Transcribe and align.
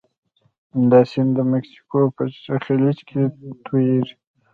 دا 0.89 0.99
سیند 1.11 1.31
د 1.37 1.39
مکسیکو 1.51 1.99
په 2.15 2.23
خلیج 2.65 2.97
کې 3.07 3.21
تویږي. 3.65 4.15